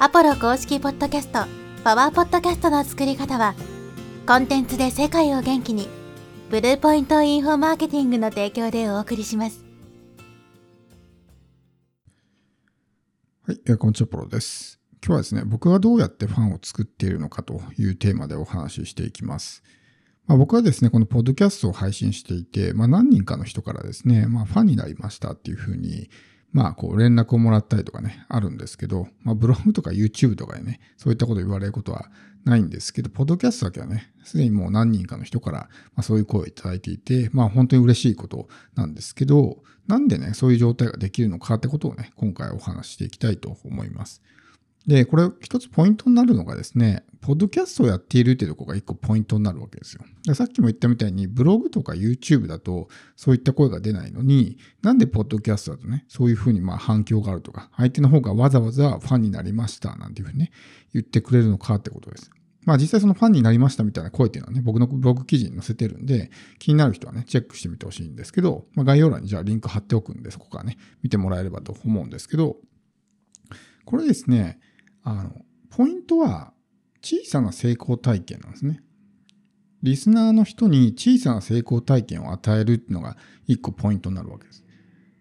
[0.00, 1.44] アポロ公式ポッドキャスト、
[1.84, 3.54] パワーポッドキャストの作り方は、
[4.26, 5.88] コンテンツで世界を元気に、
[6.50, 9.64] ブルーポイントインフォマーケティングの提供でお送りします。
[13.46, 14.80] はい、こんにちは、ポロです。
[14.94, 19.62] 今日はですね、僕がどうやってファンを作っているのかというテーマでお話ししていきます。
[20.26, 26.10] まあ、僕はですね、このポッドキャストを配信していて、まあ、何人かの人からですね、まあ、ファンになりましたっていうふうに、
[26.54, 32.08] まあ、こう、連絡をもらったりとかね、あるんですけど、まあ、ブログとか YouTube とかでね、そういったこと言われることは
[32.44, 44.22] ないんですけど、ポッドキャストだけはね、すでにもう何人かの人から、まあ、そういう声をいただいていて、まあ、本当に嬉しいことなんですけど、なんでね、そういう状態ができるのかってことをね、今回お話していきたいと思います。
[44.86, 50.34] で、これ一つポイントになるのがですね、ポッドキャストをやっているっていうとこが一個ポイントになるわけですよ。
[50.34, 60.50] さっきも言ったみたいに、ブログとか YouTube だとそういった声が出ないのに、なんでポッドキャストだとね、そういうふうにまあ反響があるとか、相手の方がわざわざファンになりましたなんていうふうにね、
[60.92, 62.30] 言ってくれるのかってことです。
[62.66, 72.56] まあ実際そのファンになりましたみたいな声っていうのはね、僕のブログ記事に載せてるんで、気になる人はね、チェックしてみてほしいんですけど、まあ、概要欄にじゃあリンク貼っておくんで、そこからね、見てもらえればと思うんですけど、
[73.84, 74.58] これですね、
[75.04, 76.52] あの、ポイントは
[77.02, 78.82] 小さな成功体験なんですね。
[79.82, 84.64] リスナーの人に小さな成功体験を与えるってのが一個ポイントになるわけです。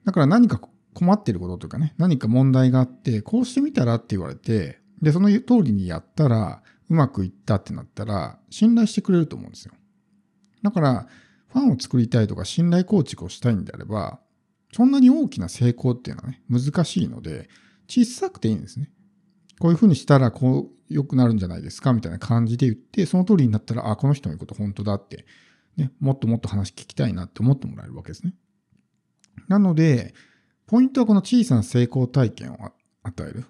[0.05, 0.61] だから何か
[0.93, 9.73] 困ってることというかね、何か問題があって、こうしてみたらって言われて、で、その通りにやったら、うまくいったってなったら、信頼してくれると思うんですよ。
[10.61, 11.07] だから、
[11.49, 14.19] ファンを作りたいとか信頼構築をしたいんであれば、
[14.71, 17.49] そんなに大きな成功っていうのはね、難しいので、
[17.87, 18.89] 小さくていいんですね。
[19.59, 25.25] こういうふうにしたらこう良くなるんじゃないですかみたいな感じで言って、その通りになったら、あ、この人の言うこと本当だって、
[25.77, 28.33] ね、もっともっと話聞きたいなって思ってもらえるわけですね。
[29.47, 30.13] なので、
[30.67, 32.57] ポイントはこの小さな成功体験を
[33.03, 33.41] 与えるっ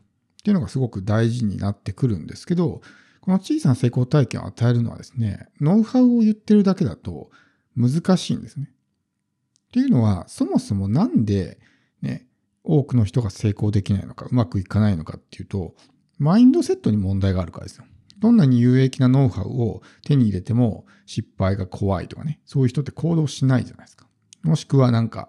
[0.44, 2.82] ていうのがすごく大事になってくるんですけど、
[3.22, 7.30] この小さな成功体験を与えるのはですね、ノウハウを言ってるだけだと
[7.76, 8.70] 難しいんですね。
[8.70, 11.60] っていうのは、そもそもなんで
[12.02, 12.28] ね、
[12.64, 15.76] 多くの人が成功できないのか、うまくいかないのかっていうと、
[16.24, 17.84] マインドセットに問題があるからですよ。
[18.20, 24.08] どんなに有益なノウハウを手に入れても失敗が怖いとかね、そういう人って行動しないじゃないですか。
[24.42, 25.28] もしくはなんか、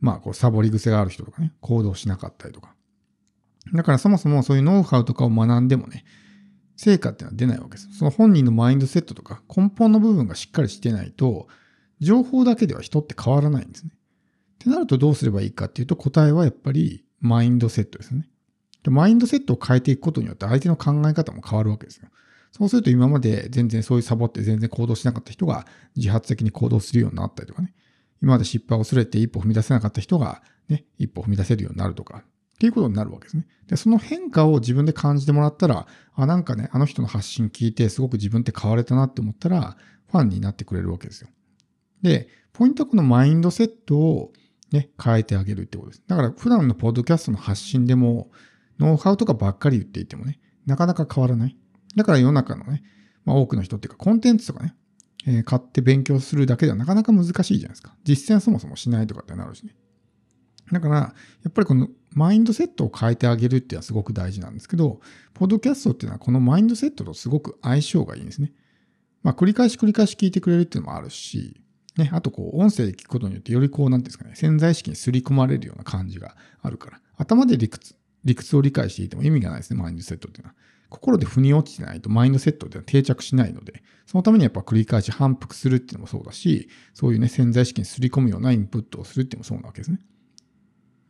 [0.00, 2.74] まあこうサボり癖がある人とかね、行動しなかったりとか。
[3.72, 6.04] だからそもそもそういうノウハウとかを学んでもね、
[6.74, 7.96] 成果っていうのは出ないわけです。
[7.96, 11.46] その本人のマインドセットとか根本の部分がしっかりしてないと、
[12.00, 13.92] 情報だけでは人って変わらないんですね。
[13.94, 18.28] ってなるとどうすればいいかっていうと答えはやっぱりマインドセットですね。
[18.82, 22.08] でマインドセットを変えていくことによって相手の考え方も変わるわけですよ。
[22.50, 25.66] そうすると今まで全然そういうサボって全然行動しなかった人が
[25.96, 27.74] 自発的に行動するようになったりとかね。
[28.22, 32.24] 今まで失敗を恐れて一歩踏み出せなかった人がね、一歩踏み出せるようになるとか、っ
[32.62, 33.46] ていうことになるわけですね。
[33.66, 39.76] で、その変化を自分で感じてもらったら、あ、なんかね、あの人の発信聞いてすごく自分って変われたなって思ったら、
[40.10, 41.28] ファンになってくれるわけですよ。
[42.02, 44.32] で、ポイントはこのマインドセットを
[44.70, 46.02] ね、変えてあげるってことです。
[46.06, 48.30] だから普段のポッドキャストの発信でも、
[48.82, 51.56] ノウハウとかばっかり言っていてもね、なかなか変わらない。
[51.96, 52.82] だから世の中のね、
[53.24, 54.74] まあ、多くの人っていうかコンテンツとかね、
[55.26, 57.94] えー、買って勉強するだけではなかなか難しいじゃないですか。
[58.04, 59.74] 実践そもそもしないとかってなるしね。
[60.72, 61.14] だから、や
[61.48, 65.00] っぱりこのマインドセットを変えてあげるっていうのはすごく大事なんですけど、
[65.34, 68.52] ポッドキャストっていうのはこのマインドセットとすごく相性がいいんですね。
[69.22, 71.62] まあ、繰り返し繰り返し聞いてくれるっていうのもあるし、
[71.96, 77.94] ね、あとこう、音声で聞くことによって、よりこう、なんですかね、潜在意識にすり込まれるような感じがあるから、頭で理屈、
[78.24, 80.56] 理屈を理解していても意味がないですね、マインドセットっていうのは。
[80.88, 90.00] 心で腑に落ちてないとマインドセットでは定着しないので、そのためにやっぱ繰り返し反復するっていうのもそうだし、そういうね、潜在意識にすり込むようなインプットをするっていうのもそうなわけですね。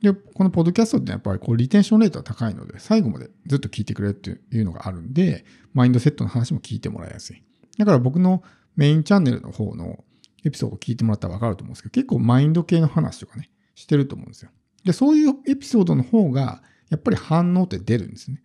[0.02, 5.44] で、このポッドキャストってやっぱりこうリテンションレートが高いので、最後までずっと聞いてくれるっていうのがあるんで、
[5.74, 7.42] マインドセットの話も聞いてもらいやすい。
[7.78, 8.42] だから僕の
[8.76, 10.04] メインチャンネルの方の
[10.44, 14.50] エピソードを聞いてもらったらわかると思うんですけど、結構マインド系の話とかね、してると思うんですよ。
[14.84, 18.42] で、そういうエピソードの方が、やっぱり反応って出るんですね。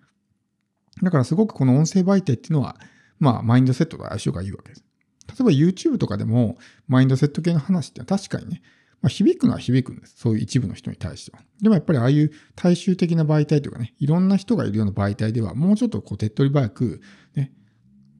[1.03, 2.78] だからすごくこの音声媒体っていうのは、
[3.19, 4.84] まあ、マインドセットと相性がいいわけです。
[5.28, 6.57] 例えば YouTube とかでも、
[6.87, 8.61] マインドセット系の話って確かにね、
[9.01, 10.16] まあ、響くのは響くんです。
[10.17, 11.43] そういう一部の人に対しては。
[11.61, 17.01] でもやっぱりああいう大衆的な媒体というかね、いろんな人がいるような媒体では、もうちょっとこう手っ取り早く、
[17.35, 17.51] ね、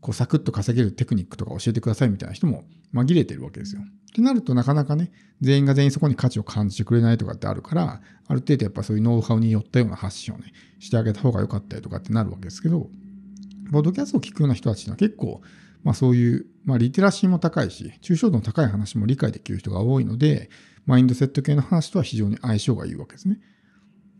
[0.08, 2.64] こうサクッと稼げるテクニックとか教えてくださいみたいな人も
[2.96, 3.82] 紛れてるわけですよ。
[3.82, 5.12] ってなるとなかなかね、
[5.42, 12.90] 全員が全員そこに価値を感じてくれないとかってあるから、ある程度やっぱそういうノウハウによったような発信をね、してあげた方が良かったりとかってなるわけですけど、
[13.70, 15.42] ボードキャストを聞くような人たちは結構、
[15.84, 20.50] まあそういう、まあリテラシーも高いし、抽象度の高い話も理解できる人が多いので、
[20.86, 23.42] マインドセット系の話とは非常に相性がいいわけですね。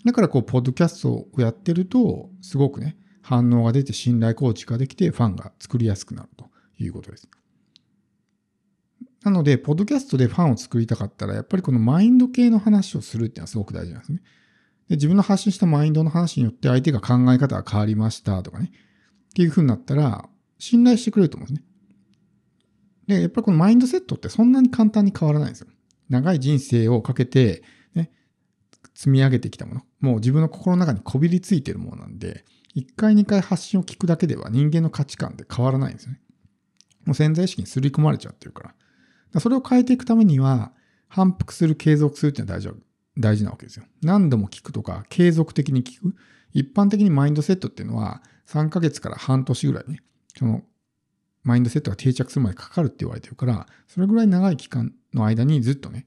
[0.04, 7.28] だからこう、ポッドキャストをやってると、すごくね、反応が出て信頼構築ができてファンが作りやすくなるということです。
[9.22, 14.22] なので、ポッドキャストでファンを作りたかったら、やっぱりこのマインド系の話をするっていうのはすごく大事なんですね。
[14.88, 18.72] で自分の発信したマインドの話によって相手が考え方が変わりましたとかね。
[18.72, 23.16] っていう風になったら、信頼してくれると思うんですね。
[23.18, 25.68] で、やっぱりこのマインドセットってそんなに簡単に変わらないんですよ。
[26.08, 27.62] 長い人生をかけて、
[27.94, 28.10] ね、
[28.94, 29.82] 積み上げてきたもの。
[30.00, 32.46] もう自分の心の中にこびりついてるものなんで、
[32.78, 36.22] 1回2回発信を聞くだけでは人間の価値観って変わらないんですよね。
[37.06, 38.70] もう潜在意識に刷り込まれちゃってるから。
[38.70, 38.76] か
[39.34, 40.74] らそれを変えていくためには、
[41.08, 42.70] 反復する、継続するっていうのは大事
[43.18, 43.86] 大事なわけですよ。
[44.04, 46.16] 何度も聞くとか、継続的に聞く。
[46.54, 50.02] 一般的にマインドセットっていうのは、3ヶ月から半年ぐらいね、
[50.38, 50.64] その、
[51.44, 56.06] マインドセットが定着するまでかかるって言われてるから、それぐらい長い期間の間にずっとね、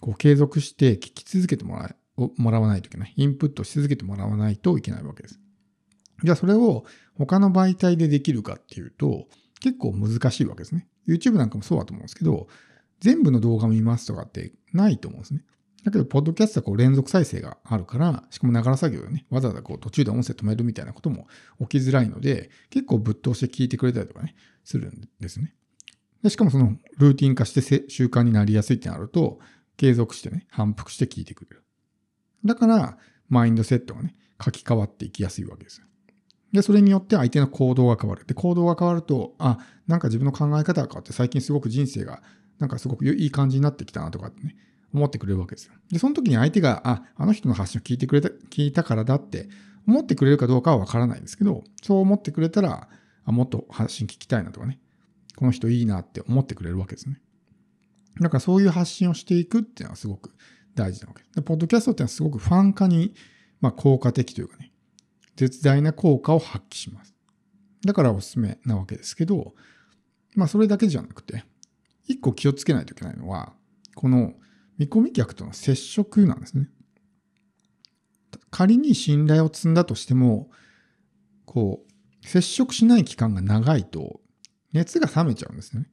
[0.00, 1.94] こう継続して聞き続けてもら
[2.36, 3.14] もらわないといけない。
[3.16, 5.41] インプットし続けてもらわないといけないわけです。
[6.22, 6.84] じゃあそれを
[7.16, 9.26] 他の媒体でできるかっていうと、
[9.60, 10.88] 結構難しいわけですね。
[11.06, 12.48] YouTube なんかもそうだと思うんですけど、
[13.00, 15.44] 全部の動画見ますとかってないと思うんですね。
[15.84, 21.26] だけど、ポッドキャストはこう連続再生があるから、しかもながら作業でね、わざわざこう途中で音声止めるみたいなことも
[21.60, 25.54] 起きづらいので、結構ぶっ通して聞いてくれたりとかね、するんですね。
[26.22, 29.40] でしかもそのルーティン化して習慣になりやすいってなると、
[29.76, 31.64] 継続してね、反復して聞いてくれる。
[32.44, 32.98] だから、
[33.28, 34.14] マインドセットがね、
[34.44, 35.82] 書き換わっていきやすいわけです。
[36.52, 38.26] で、それによって相手の行動が変わる。
[38.26, 42.22] で、行動が変わると、あ、なんか自分の考え方が変わって、最近すごく人生が、
[42.58, 44.56] なんかすごくいい感じになってきたなとかってね、
[44.92, 45.72] 思ってくれるわけですよ。
[45.90, 49.48] で、その時に相手が、あ、あの人の発信を聞いてくれた、聞いたからだって
[49.86, 52.88] 思ってくれるかどうかはわからないですけど、そう思ってくれたら、
[53.24, 54.78] あ、もっと発信聞きたいなとかね、
[55.36, 57.20] この人いいなって思ってくれるわけですね。
[58.20, 60.34] だからそういう発信をしていくっていうのはすごく
[60.74, 61.36] 大事なわけです。
[61.36, 63.14] で、ポッドキャストっていうのはすごくファン化に、
[63.60, 64.71] まあ、効果的というかね、
[65.36, 67.14] 絶大な効果を発揮します。
[67.84, 69.54] だからおすすめなわけですけど、
[70.34, 71.44] まあそれだけじゃなくて、
[72.06, 73.52] 一個気をつけないといけないのは、
[73.94, 74.34] この
[74.78, 76.68] 見込み客との接触なんですね。
[78.50, 80.50] 仮に信頼を積んだとしても、
[81.44, 81.84] こ
[82.22, 84.20] う、接触しない期間が長いと、
[84.72, 85.86] 熱が冷めちゃうんですね。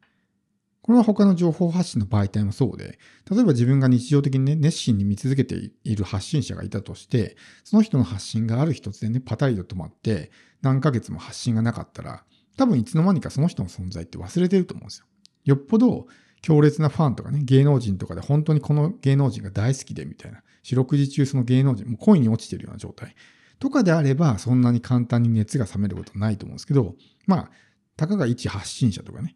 [0.89, 2.97] これは他の情報発信の媒体もそうで、
[3.29, 10.31] 例えば自分が日常的にね、熱心に見続けている発信者がいたとして、その人の発信がある日突然ね、パタリと止まって、
[10.63, 12.23] 何ヶ月も発信がなかったら、
[12.57, 15.05] 多分いつの間にかその人の存在って忘れてると思うんですよ。
[15.45, 16.07] よっぽど
[16.41, 23.13] 強烈なファンとかね、芸能人とかで本当にこの芸能人が大好きでみたいな、四六時中その芸能人、もう恋に落ちてるような状態
[23.59, 26.95] とかであれば、そんなに簡単に熱が冷めることはないと思うんですけど、
[27.27, 27.51] まあ、
[27.95, 29.35] たかが一発信者とかね、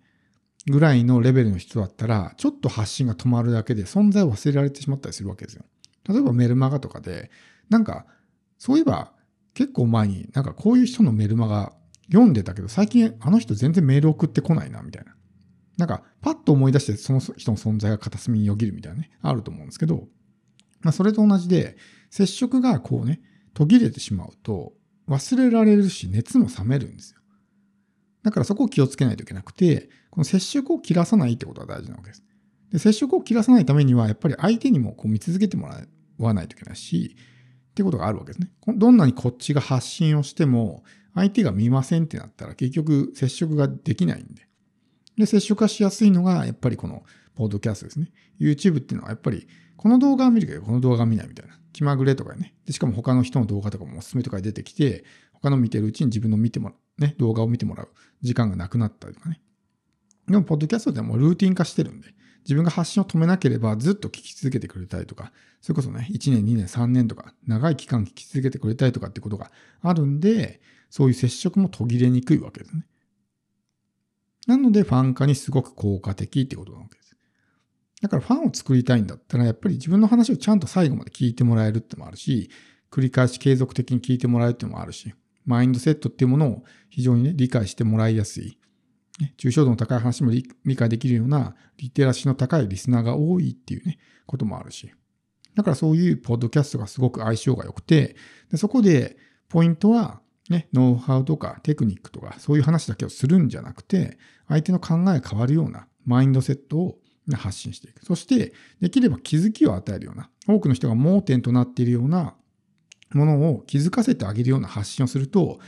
[0.67, 5.65] ぐらいのレベルの人だったら、ちょっと発信が止まるだけで存在を忘れられてしまったりするわけですよ。
[6.07, 7.31] 例えばメルマガとかで、
[7.69, 8.05] なんか、
[8.57, 9.13] そういえば
[9.53, 11.73] 結構前になんかこういう人のメルマガ
[12.07, 15.15] 読んでたけど、最近あの人全然メール送ってこないな、みたいな。
[15.77, 20.07] なんか、パッと思い出してその人の存在が片隅によぎるみたいなね、あると思うんですけど、
[20.81, 21.77] まあ、それと同じで、
[22.09, 23.21] 接触がこうね、
[23.53, 24.73] 途切れてしまうと、
[25.07, 27.19] 忘れられるし、熱も冷めるんですよ。
[28.23, 32.23] だからそこを気をつけないといけなくて、この接触を切らさないってことが大事なわけです。
[32.71, 35.81] で接触を切らさないためには、やっぱり相手にもこう見続けてもら
[36.17, 37.15] わないといけないし、
[37.71, 38.51] ってことがあるわけですね。
[38.75, 40.83] どんなにこっちが発信をしても、
[41.15, 44.47] 相手が見ませんってなったら結局接触ができないんで。
[45.17, 47.03] で、接触がしやすいのが、やっぱりこの、
[47.35, 48.11] ポッドキャストですね。
[48.39, 51.59] YouTube っていうのは、やっぱり、この動画を見るけど、この動画を見ないみたいな。
[51.73, 52.53] 気まぐれとかね。
[52.65, 55.03] でしかも他の人の動画とかもおすすめとか出てきて、
[55.43, 57.89] 他の見てるうちに自分の見てもらう、ね、動画を見てもらう
[58.21, 59.41] 時間がなくなったりとかね。
[60.25, 72.85] でも、ポッドキャストってもうルーティン化してるんで、自分が発信を止めなければずっと聞き続けてくれたりとか、それこそね、1年、2年、3年とか、長い期間聞き続けてくれたりとかってことがあるんで、そういう接触も途切れにくいわけですね。
[74.47, 77.17] なのでファン化にすごく効果的ってことなわけです。
[78.01, 82.49] だからファンを作りたいんだったら、やっぱり自分の話をちゃんと最後まで聞いてもらえるってもあるし、
[82.91, 88.57] 繰り返し継続的に聞いてもらえるってもあるし、マインドセットっていうものを非常にね、理解してもらいやすい。
[89.37, 94.91] 抽象度の高い話も理解できるようなリテラシーの高いリスナーが多いっていうね、こともあるし。
[95.55, 98.15] だからそういうポッドキャストがすごく相性が良くて、
[98.49, 99.17] でそこで
[99.49, 106.99] ポイントはね、ノウハウとかテクニックとかそういう話だけをするんじゃなくて、相手の考え変わるようなマインドセットを
[107.33, 108.03] 発信していく。
[108.03, 112.35] そして、できれば気づきを与えるような、多くの人が盲点となっているような
[113.17, 115.59] ものを気づかせてあげるような発信をすると、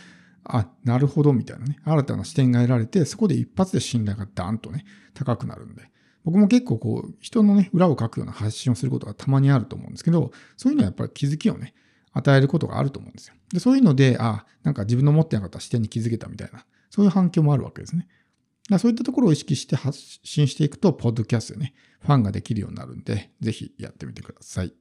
[0.44, 5.90] あ、なるほど、みたいなね、新たな視点が得られて、そこで一発で信頼がダンとね、高くなるんで。
[6.24, 11.74] 僕も結構こう、人のね、裏を書くような発信をすることがたまにあると思うんですけど、そういうのはやっぱり気づきをね、
[12.14, 13.36] 与えることがあると思うんですよ。
[13.52, 18.08] で、そういうので、あ、なんか自分の持ってなかった視点に気づけたみたいな、そういう反響もあるわけですね。
[18.70, 24.74] だそういったところを意識して発信していくと、ポッドキャストでね、ファンができるようになるんで、ぜひやってみてください。